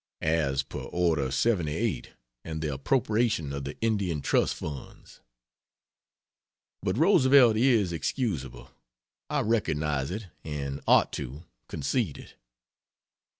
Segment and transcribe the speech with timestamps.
[0.23, 2.13] As per Order 78
[2.43, 5.19] and the appropriation of the Indian trust funds.
[6.81, 8.71] But Roosevelt is excusable
[9.29, 12.33] I recognize it and (ought to) concede it.